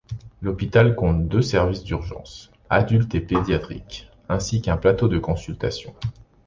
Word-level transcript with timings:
L'hôpital 0.41 0.95
compte 0.95 1.27
deux 1.27 1.43
services 1.43 1.83
d'urgence, 1.83 2.49
adultes 2.71 3.13
et 3.13 3.21
pédiatriques, 3.21 4.09
ainsi 4.29 4.59
qu'un 4.59 4.77
plateau 4.77 5.07
de 5.07 5.19
consultations. 5.19 5.93